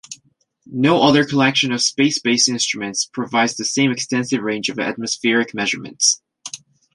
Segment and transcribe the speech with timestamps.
[0.65, 6.23] No other collection of space-based instruments provides the same extensive range of atmospheric measurements.